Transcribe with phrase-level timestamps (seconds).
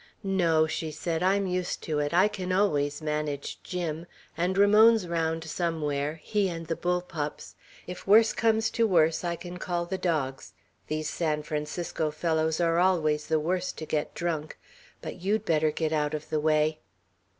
[0.23, 1.21] "No!" she said.
[1.21, 2.11] "I'm used to it.
[2.11, 4.07] I can always manage Jim.
[4.35, 7.53] And Ramon's round somewhere, he and the bull pups;
[7.85, 10.53] if worse comes to worse, I can call the dogs.
[10.87, 14.57] These San Francisco fellows are always the worst to get drunk.
[15.03, 16.79] But you'd better get out of the way!"